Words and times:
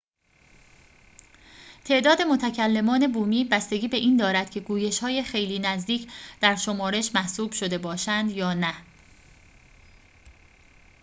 تعداد 1.85 2.21
متکلمان 2.21 3.11
بومی 3.11 3.43
بستگی 3.43 3.87
به 3.87 3.97
این 3.97 4.17
دارد 4.17 4.49
که 4.49 4.59
گویش‌های 4.59 5.23
خیلی 5.23 5.59
نزدیک 5.59 6.11
در 6.41 6.55
شمارش 6.55 7.15
محسوب 7.15 7.51
شده 7.51 7.77
باشند 7.77 8.31
یا 8.31 8.53
نه 8.53 8.73